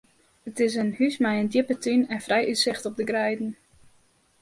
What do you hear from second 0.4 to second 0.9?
It is in